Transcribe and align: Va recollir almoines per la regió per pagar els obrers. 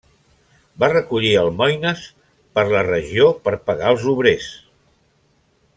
Va 0.83 0.87
recollir 0.93 1.33
almoines 1.41 2.01
per 2.59 2.65
la 2.73 2.83
regió 2.89 3.29
per 3.49 3.57
pagar 3.69 3.93
els 3.97 4.11
obrers. 4.17 4.49